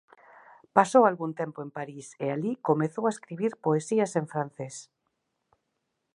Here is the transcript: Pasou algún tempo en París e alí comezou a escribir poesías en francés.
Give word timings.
Pasou 0.77 1.03
algún 1.05 1.31
tempo 1.41 1.59
en 1.65 1.69
París 1.77 2.05
e 2.23 2.25
alí 2.35 2.51
comezou 2.69 3.03
a 3.05 3.13
escribir 3.15 3.51
poesías 3.65 4.11
en 4.19 4.25
francés. 4.33 4.75